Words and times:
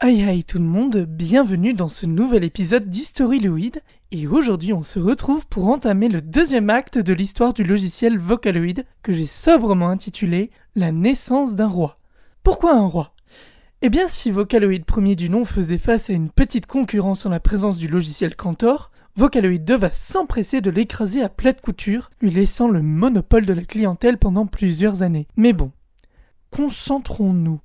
Hi 0.00 0.22
hi 0.22 0.44
tout 0.44 0.58
le 0.58 0.64
monde, 0.64 1.06
bienvenue 1.08 1.74
dans 1.74 1.88
ce 1.88 2.06
nouvel 2.06 2.44
épisode 2.44 2.88
d'Historyloid. 2.88 3.80
Et 4.12 4.28
aujourd'hui 4.28 4.72
on 4.72 4.84
se 4.84 5.00
retrouve 5.00 5.44
pour 5.48 5.66
entamer 5.66 6.08
le 6.08 6.22
deuxième 6.22 6.70
acte 6.70 6.98
de 6.98 7.12
l'histoire 7.12 7.52
du 7.52 7.64
logiciel 7.64 8.16
Vocaloid 8.16 8.84
que 9.02 9.12
j'ai 9.12 9.26
sobrement 9.26 9.88
intitulé 9.88 10.52
La 10.76 10.92
naissance 10.92 11.56
d'un 11.56 11.66
roi. 11.66 11.98
Pourquoi 12.44 12.76
un 12.76 12.86
roi? 12.86 13.12
Eh 13.82 13.88
bien 13.88 14.06
si 14.06 14.30
Vocaloid 14.30 14.84
premier 14.84 15.16
du 15.16 15.28
nom 15.28 15.44
faisait 15.44 15.78
face 15.78 16.10
à 16.10 16.12
une 16.12 16.30
petite 16.30 16.66
concurrence 16.66 17.26
en 17.26 17.30
la 17.30 17.40
présence 17.40 17.76
du 17.76 17.88
logiciel 17.88 18.36
Cantor, 18.36 18.92
Vocaloid 19.16 19.64
2 19.64 19.76
va 19.76 19.90
s'empresser 19.90 20.60
de 20.60 20.70
l'écraser 20.70 21.24
à 21.24 21.28
plate 21.28 21.60
couture, 21.60 22.10
lui 22.20 22.30
laissant 22.30 22.68
le 22.68 22.82
monopole 22.82 23.46
de 23.46 23.52
la 23.52 23.64
clientèle 23.64 24.18
pendant 24.18 24.46
plusieurs 24.46 25.02
années. 25.02 25.26
Mais 25.36 25.52
bon, 25.52 25.72
concentrons-nous. 26.52 27.58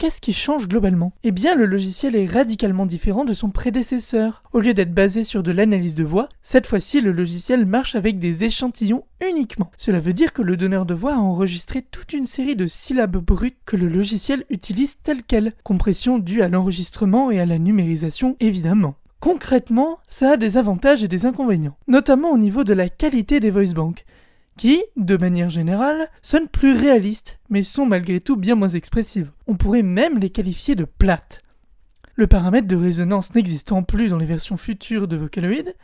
Qu'est-ce 0.00 0.22
qui 0.22 0.32
change 0.32 0.66
globalement? 0.66 1.12
Eh 1.24 1.30
bien, 1.30 1.54
le 1.54 1.66
logiciel 1.66 2.16
est 2.16 2.24
radicalement 2.24 2.86
différent 2.86 3.26
de 3.26 3.34
son 3.34 3.50
prédécesseur. 3.50 4.42
Au 4.54 4.60
lieu 4.60 4.72
d'être 4.72 4.94
basé 4.94 5.24
sur 5.24 5.42
de 5.42 5.52
l'analyse 5.52 5.94
de 5.94 6.04
voix, 6.04 6.30
cette 6.40 6.66
fois-ci, 6.66 7.02
le 7.02 7.12
logiciel 7.12 7.66
marche 7.66 7.94
avec 7.94 8.18
des 8.18 8.44
échantillons 8.44 9.04
uniquement. 9.28 9.70
Cela 9.76 10.00
veut 10.00 10.14
dire 10.14 10.32
que 10.32 10.40
le 10.40 10.56
donneur 10.56 10.86
de 10.86 10.94
voix 10.94 11.16
a 11.16 11.18
enregistré 11.18 11.82
toute 11.82 12.14
une 12.14 12.24
série 12.24 12.56
de 12.56 12.66
syllabes 12.66 13.18
brutes 13.18 13.58
que 13.66 13.76
le 13.76 13.88
logiciel 13.88 14.46
utilise 14.48 14.96
telles 15.02 15.22
quelles, 15.22 15.52
compression 15.64 16.18
due 16.18 16.40
à 16.40 16.48
l'enregistrement 16.48 17.30
et 17.30 17.38
à 17.38 17.44
la 17.44 17.58
numérisation 17.58 18.36
évidemment. 18.40 18.94
Concrètement, 19.20 19.98
ça 20.08 20.30
a 20.30 20.36
des 20.38 20.56
avantages 20.56 21.04
et 21.04 21.08
des 21.08 21.26
inconvénients, 21.26 21.76
notamment 21.88 22.30
au 22.30 22.38
niveau 22.38 22.64
de 22.64 22.72
la 22.72 22.88
qualité 22.88 23.38
des 23.38 23.50
voice 23.50 23.74
banks 23.74 24.06
qui, 24.60 24.84
de 24.98 25.16
manière 25.16 25.48
générale, 25.48 26.10
sonnent 26.20 26.46
plus 26.46 26.76
réalistes, 26.76 27.38
mais 27.48 27.62
sont 27.62 27.86
malgré 27.86 28.20
tout 28.20 28.36
bien 28.36 28.56
moins 28.56 28.68
expressives. 28.68 29.30
On 29.46 29.56
pourrait 29.56 29.82
même 29.82 30.18
les 30.18 30.28
qualifier 30.28 30.74
de 30.74 30.84
plates. 30.84 31.40
Le 32.14 32.26
paramètre 32.26 32.68
de 32.68 32.76
résonance 32.76 33.34
n'existant 33.34 33.82
plus 33.82 34.10
dans 34.10 34.18
les 34.18 34.26
versions 34.26 34.58
futures 34.58 35.08
de 35.08 35.16
Vocaloid, 35.16 35.74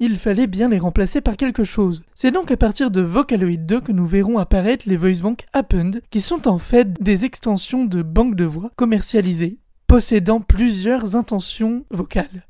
il 0.00 0.16
fallait 0.18 0.46
bien 0.46 0.70
les 0.70 0.78
remplacer 0.78 1.20
par 1.20 1.36
quelque 1.36 1.64
chose. 1.64 2.02
C'est 2.14 2.30
donc 2.30 2.50
à 2.50 2.56
partir 2.56 2.90
de 2.90 3.02
Vocaloid 3.02 3.66
2 3.66 3.82
que 3.82 3.92
nous 3.92 4.06
verrons 4.06 4.38
apparaître 4.38 4.88
les 4.88 4.96
voice 4.96 5.20
banks 5.20 5.44
Append, 5.52 6.00
qui 6.08 6.22
sont 6.22 6.48
en 6.48 6.56
fait 6.56 6.94
des 7.02 7.26
extensions 7.26 7.84
de 7.84 8.00
banques 8.00 8.36
de 8.36 8.46
voix 8.46 8.70
commercialisées, 8.76 9.58
possédant 9.86 10.40
plusieurs 10.40 11.14
intentions 11.14 11.84
vocales. 11.90 12.46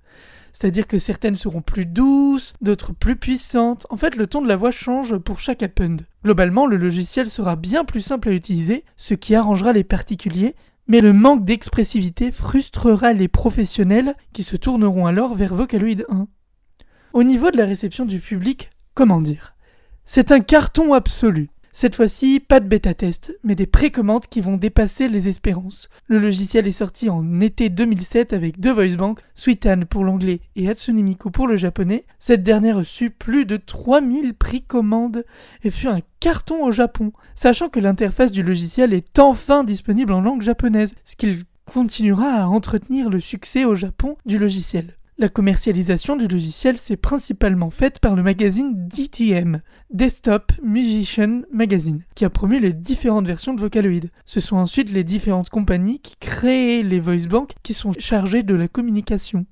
C'est-à-dire 0.54 0.86
que 0.86 1.00
certaines 1.00 1.34
seront 1.34 1.60
plus 1.60 1.84
douces, 1.84 2.54
d'autres 2.62 2.92
plus 2.92 3.16
puissantes. 3.16 3.86
En 3.90 3.96
fait, 3.96 4.14
le 4.14 4.28
ton 4.28 4.40
de 4.40 4.48
la 4.48 4.56
voix 4.56 4.70
change 4.70 5.18
pour 5.18 5.40
chaque 5.40 5.64
append. 5.64 6.00
Globalement, 6.24 6.66
le 6.66 6.76
logiciel 6.76 7.28
sera 7.28 7.56
bien 7.56 7.84
plus 7.84 8.00
simple 8.00 8.28
à 8.28 8.32
utiliser, 8.32 8.84
ce 8.96 9.14
qui 9.14 9.34
arrangera 9.34 9.72
les 9.72 9.84
particuliers, 9.84 10.54
mais 10.86 11.00
le 11.00 11.12
manque 11.12 11.44
d'expressivité 11.44 12.30
frustrera 12.30 13.12
les 13.12 13.28
professionnels 13.28 14.14
qui 14.32 14.44
se 14.44 14.56
tourneront 14.56 15.06
alors 15.06 15.34
vers 15.34 15.54
Vocaloid 15.54 16.04
1. 16.08 16.28
Au 17.14 17.22
niveau 17.24 17.50
de 17.50 17.56
la 17.56 17.66
réception 17.66 18.04
du 18.04 18.20
public, 18.20 18.70
comment 18.94 19.20
dire? 19.20 19.54
C'est 20.06 20.30
un 20.30 20.40
carton 20.40 20.92
absolu. 20.92 21.50
Cette 21.76 21.96
fois-ci, 21.96 22.38
pas 22.38 22.60
de 22.60 22.68
bêta-test, 22.68 23.36
mais 23.42 23.56
des 23.56 23.66
précommandes 23.66 24.28
qui 24.28 24.40
vont 24.40 24.56
dépasser 24.56 25.08
les 25.08 25.26
espérances. 25.26 25.88
Le 26.06 26.20
logiciel 26.20 26.68
est 26.68 26.72
sorti 26.72 27.10
en 27.10 27.40
été 27.40 27.68
2007 27.68 28.32
avec 28.32 28.60
deux 28.60 28.70
voicebanks, 28.70 29.18
Sweetan 29.34 29.80
pour 29.90 30.04
l'anglais 30.04 30.38
et 30.54 30.70
Hatsune 30.70 31.02
Miku 31.02 31.32
pour 31.32 31.48
le 31.48 31.56
japonais. 31.56 32.04
Cette 32.20 32.44
dernière 32.44 32.76
reçut 32.76 33.10
plus 33.10 33.44
de 33.44 33.56
3000 33.56 34.34
précommandes 34.34 35.24
et 35.64 35.72
fut 35.72 35.88
un 35.88 35.98
carton 36.20 36.64
au 36.64 36.70
Japon, 36.70 37.12
sachant 37.34 37.68
que 37.68 37.80
l'interface 37.80 38.30
du 38.30 38.44
logiciel 38.44 38.92
est 38.92 39.18
enfin 39.18 39.64
disponible 39.64 40.12
en 40.12 40.20
langue 40.20 40.42
japonaise, 40.42 40.94
ce 41.04 41.16
qui 41.16 41.42
continuera 41.66 42.44
à 42.44 42.46
entretenir 42.46 43.10
le 43.10 43.18
succès 43.18 43.64
au 43.64 43.74
Japon 43.74 44.16
du 44.26 44.38
logiciel. 44.38 44.94
La 45.16 45.28
commercialisation 45.28 46.16
du 46.16 46.26
logiciel 46.26 46.76
s'est 46.76 46.96
principalement 46.96 47.70
faite 47.70 48.00
par 48.00 48.16
le 48.16 48.24
magazine 48.24 48.88
DTM, 48.88 49.60
Desktop 49.90 50.50
Musician 50.60 51.42
Magazine, 51.52 52.02
qui 52.16 52.24
a 52.24 52.30
promu 52.30 52.58
les 52.58 52.72
différentes 52.72 53.28
versions 53.28 53.54
de 53.54 53.60
Vocaloid. 53.60 54.10
Ce 54.24 54.40
sont 54.40 54.56
ensuite 54.56 54.90
les 54.90 55.04
différentes 55.04 55.50
compagnies 55.50 56.00
qui 56.00 56.16
créent 56.18 56.82
les 56.82 56.98
voice 56.98 57.28
banks 57.28 57.52
qui 57.62 57.74
sont 57.74 57.92
chargées 57.96 58.42
de 58.42 58.56
la 58.56 58.66
communication. 58.66 59.46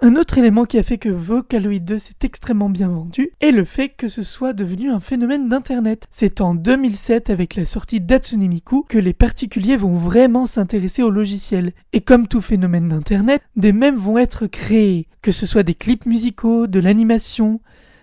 Un 0.00 0.14
autre 0.14 0.38
élément 0.38 0.64
qui 0.64 0.78
a 0.78 0.84
fait 0.84 0.96
que 0.96 1.08
Vocaloid 1.08 1.80
2 1.80 1.98
s'est 1.98 2.12
extrêmement 2.22 2.70
bien 2.70 2.88
vendu 2.88 3.32
est 3.40 3.50
le 3.50 3.64
fait 3.64 3.88
que 3.88 4.06
ce 4.06 4.22
soit 4.22 4.52
devenu 4.52 4.92
un 4.92 5.00
phénomène 5.00 5.48
d'internet. 5.48 6.06
C'est 6.12 6.40
en 6.40 6.54
2007 6.54 7.30
avec 7.30 7.56
la 7.56 7.66
sortie 7.66 8.00
d'Atsune 8.00 8.46
Miku 8.46 8.84
que 8.88 8.98
les 8.98 9.12
particuliers 9.12 9.76
vont 9.76 9.96
vraiment 9.96 10.46
s'intéresser 10.46 11.02
au 11.02 11.10
logiciel. 11.10 11.72
Et 11.92 12.00
comme 12.00 12.28
tout 12.28 12.40
phénomène 12.40 12.86
d'internet, 12.86 13.42
des 13.56 13.72
mèmes 13.72 13.96
vont 13.96 14.18
être 14.18 14.46
créés, 14.46 15.08
que 15.20 15.32
ce 15.32 15.46
soit 15.46 15.64
des 15.64 15.74
clips 15.74 16.06
musicaux, 16.06 16.68
de 16.68 16.78
l'animation, 16.78 17.60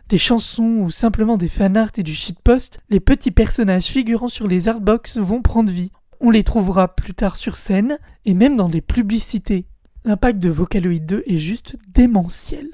des 0.10 0.18
chansons 0.18 0.80
ou 0.82 0.92
simplement 0.92 1.38
des 1.38 1.48
fanarts 1.48 1.92
et 1.96 2.04
du 2.04 2.14
shitpost, 2.14 2.80
les 2.90 3.00
petits 3.00 3.32
personnages 3.32 3.86
figurant 3.86 4.28
sur 4.28 4.50
les 4.50 4.68
artbox 4.68 5.18
vont 5.18 5.42
prendre 5.42 5.72
vie. 5.72 5.94
On 6.20 6.30
les 6.30 6.44
trouvera 6.44 6.94
plus 6.94 7.14
tard 7.14 7.38
sur 7.38 7.56
scène 7.56 8.00
et 8.26 8.34
même 8.34 8.58
dans 8.58 8.68
les 8.68 8.82
publicités. 8.82 9.66
L'impact 10.08 10.38
de 10.38 10.50
Vocaloid 10.52 11.04
2 11.04 11.24
est 11.26 11.38
juste 11.38 11.78
démentiel. 11.88 12.68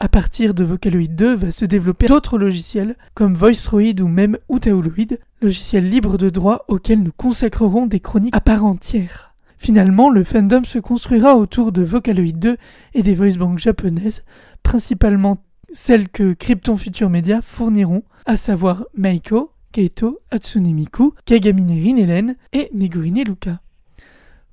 À 0.00 0.08
partir 0.08 0.52
de 0.52 0.64
Vocaloid 0.64 1.14
2 1.14 1.36
va 1.36 1.52
se 1.52 1.64
développer 1.64 2.08
d'autres 2.08 2.38
logiciels 2.38 2.96
comme 3.14 3.36
VoiceRoid 3.36 4.00
ou 4.00 4.08
même 4.08 4.36
Utaoloid, 4.50 5.16
logiciels 5.40 5.88
libres 5.88 6.18
de 6.18 6.28
droit 6.28 6.64
auxquels 6.66 7.00
nous 7.00 7.12
consacrerons 7.16 7.86
des 7.86 8.00
chroniques 8.00 8.34
à 8.34 8.40
part 8.40 8.64
entière. 8.64 9.36
Finalement, 9.58 10.10
le 10.10 10.24
fandom 10.24 10.64
se 10.64 10.80
construira 10.80 11.36
autour 11.36 11.70
de 11.70 11.84
Vocaloid 11.84 12.36
2 12.36 12.56
et 12.94 13.02
des 13.04 13.14
voicebanks 13.14 13.60
japonaises, 13.60 14.24
principalement 14.64 15.38
celles 15.72 16.08
que 16.08 16.32
Krypton 16.32 16.76
Future 16.76 17.10
Media 17.10 17.42
fourniront, 17.42 18.02
à 18.26 18.36
savoir 18.36 18.86
Maiko, 18.96 19.52
Keito, 19.70 20.18
Hatsune 20.32 20.74
Miku, 20.74 21.12
Kagamine 21.26 21.80
Rinelen 21.80 22.34
et 22.52 22.70
Megurine 22.74 23.22
Luka. 23.22 23.60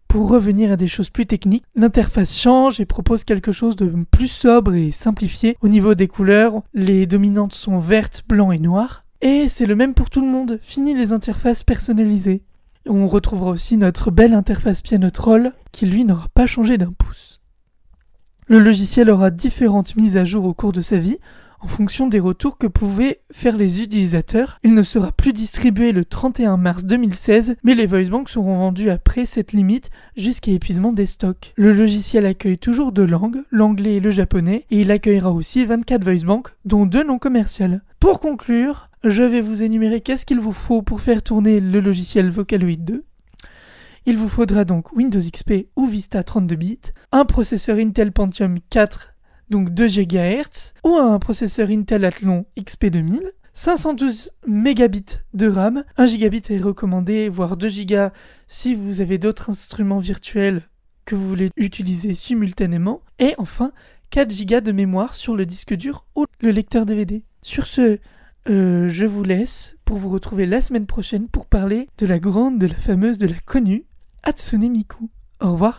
Pour 0.09 0.27
revenir 0.27 0.71
à 0.71 0.75
des 0.75 0.87
choses 0.87 1.11
plus 1.11 1.27
techniques, 1.27 1.65
l'interface 1.75 2.35
change 2.35 2.79
et 2.79 2.85
propose 2.85 3.23
quelque 3.23 3.51
chose 3.51 3.75
de 3.75 3.93
plus 4.09 4.27
sobre 4.27 4.73
et 4.73 4.89
simplifié. 4.89 5.55
Au 5.61 5.67
niveau 5.67 5.93
des 5.93 6.07
couleurs, 6.07 6.63
les 6.73 7.05
dominantes 7.05 7.53
sont 7.53 7.77
vertes, 7.77 8.23
blanc 8.27 8.51
et 8.51 8.57
noir. 8.57 9.05
Et 9.21 9.47
c'est 9.49 9.67
le 9.67 9.75
même 9.75 9.93
pour 9.93 10.09
tout 10.09 10.21
le 10.21 10.27
monde. 10.27 10.59
Fini 10.63 10.95
les 10.95 11.13
interfaces 11.13 11.61
personnalisées. 11.61 12.41
On 12.87 13.07
retrouvera 13.07 13.51
aussi 13.51 13.77
notre 13.77 14.09
belle 14.09 14.33
interface 14.33 14.81
Piano 14.81 15.11
Troll 15.11 15.53
qui 15.71 15.85
lui 15.85 16.05
n'aura 16.05 16.27
pas 16.33 16.47
changé 16.47 16.79
d'un 16.79 16.91
pouce. 16.91 17.39
Le 18.47 18.57
logiciel 18.57 19.11
aura 19.11 19.29
différentes 19.29 19.95
mises 19.95 20.17
à 20.17 20.25
jour 20.25 20.43
au 20.45 20.55
cours 20.55 20.71
de 20.71 20.81
sa 20.81 20.97
vie 20.97 21.19
en 21.61 21.67
fonction 21.67 22.07
des 22.07 22.19
retours 22.19 22.57
que 22.57 22.67
pouvaient 22.67 23.21
faire 23.31 23.57
les 23.57 23.81
utilisateurs. 23.81 24.59
Il 24.63 24.73
ne 24.73 24.83
sera 24.83 25.11
plus 25.11 25.33
distribué 25.33 25.91
le 25.91 26.05
31 26.05 26.57
mars 26.57 26.85
2016, 26.85 27.55
mais 27.63 27.75
les 27.75 27.85
voicebanks 27.85 28.29
seront 28.29 28.57
vendus 28.57 28.89
après 28.89 29.25
cette 29.25 29.51
limite 29.51 29.89
jusqu'à 30.15 30.51
épuisement 30.51 30.93
des 30.93 31.05
stocks. 31.05 31.53
Le 31.55 31.73
logiciel 31.73 32.25
accueille 32.25 32.57
toujours 32.57 32.91
deux 32.91 33.05
langues, 33.05 33.43
l'anglais 33.51 33.95
et 33.95 33.99
le 33.99 34.11
japonais, 34.11 34.65
et 34.71 34.81
il 34.81 34.91
accueillera 34.91 35.31
aussi 35.31 35.65
24 35.65 36.03
voicebanks, 36.03 36.49
dont 36.65 36.85
deux 36.85 37.03
non 37.03 37.19
commerciales. 37.19 37.81
Pour 37.99 38.19
conclure, 38.19 38.89
je 39.03 39.23
vais 39.23 39.41
vous 39.41 39.63
énumérer 39.63 40.01
qu'est-ce 40.01 40.25
qu'il 40.25 40.39
vous 40.39 40.51
faut 40.51 40.81
pour 40.81 41.01
faire 41.01 41.21
tourner 41.21 41.59
le 41.59 41.79
logiciel 41.79 42.29
Vocaloid 42.29 42.83
2. 42.83 43.03
Il 44.05 44.17
vous 44.17 44.29
faudra 44.29 44.65
donc 44.65 44.93
Windows 44.93 45.19
XP 45.19 45.67
ou 45.75 45.85
Vista 45.85 46.23
32 46.23 46.55
bits, 46.55 46.79
un 47.11 47.25
processeur 47.25 47.77
Intel 47.77 48.11
Pentium 48.11 48.57
4 48.69 49.13
donc 49.49 49.73
2 49.73 49.87
GHz, 49.87 50.73
ou 50.83 50.95
un 50.95 51.19
processeur 51.19 51.69
Intel 51.69 52.05
Athlon 52.05 52.45
XP2000, 52.57 53.21
512 53.53 54.31
mégabits 54.47 55.19
de 55.33 55.49
RAM, 55.49 55.83
1 55.97 56.05
gigabit 56.05 56.43
est 56.49 56.59
recommandé, 56.59 57.29
voire 57.29 57.57
2 57.57 57.69
Go 57.85 58.09
si 58.47 58.75
vous 58.75 59.01
avez 59.01 59.17
d'autres 59.17 59.49
instruments 59.49 59.99
virtuels 59.99 60.61
que 61.05 61.15
vous 61.15 61.27
voulez 61.27 61.49
utiliser 61.57 62.13
simultanément, 62.13 63.01
et 63.19 63.33
enfin 63.37 63.71
4 64.11 64.45
Go 64.45 64.61
de 64.61 64.71
mémoire 64.71 65.13
sur 65.13 65.35
le 65.35 65.45
disque 65.45 65.73
dur 65.73 66.05
ou 66.15 66.25
le 66.39 66.51
lecteur 66.51 66.85
DVD. 66.85 67.23
Sur 67.41 67.67
ce, 67.67 67.99
euh, 68.49 68.87
je 68.87 69.05
vous 69.05 69.23
laisse 69.23 69.75
pour 69.83 69.97
vous 69.97 70.09
retrouver 70.09 70.45
la 70.45 70.61
semaine 70.61 70.85
prochaine 70.85 71.27
pour 71.27 71.45
parler 71.45 71.89
de 71.97 72.05
la 72.05 72.19
grande, 72.19 72.59
de 72.59 72.67
la 72.67 72.75
fameuse, 72.75 73.17
de 73.17 73.27
la 73.27 73.39
connue 73.45 73.85
Hatsune 74.23 74.69
Miku. 74.69 75.09
Au 75.41 75.51
revoir 75.53 75.77